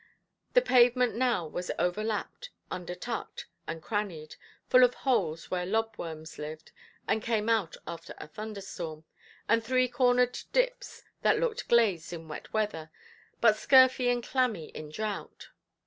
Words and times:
The 0.55 0.63
pavement 0.63 1.13
now 1.13 1.45
was 1.45 1.69
overlapped, 1.77 2.49
undertucked, 2.71 3.45
and 3.67 3.83
crannied, 3.83 4.35
full 4.67 4.83
of 4.83 4.95
holes 4.95 5.51
where 5.51 5.63
lobworms 5.67 6.39
lived 6.39 6.71
and 7.07 7.21
came 7.21 7.47
out 7.49 7.77
after 7.85 8.15
a 8.17 8.27
thunderstorm, 8.27 9.03
and 9.47 9.63
three–cornered 9.63 10.39
dips 10.51 11.03
that 11.21 11.39
looked 11.39 11.67
glazed 11.69 12.11
in 12.13 12.27
wet 12.27 12.51
weather, 12.51 12.89
but 13.41 13.57
scurfy 13.57 14.11
and 14.11 14.23
clammy 14.23 14.69
in 14.69 14.89
drought. 14.89 15.49